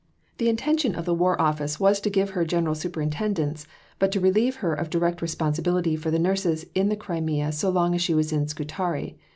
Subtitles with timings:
[0.39, 3.67] The intention of the War Office was to give her general superintendence,
[3.99, 7.93] but to relieve her of direct responsibility for the nurses in the Crimea so long
[7.93, 9.19] as she was at Scutari.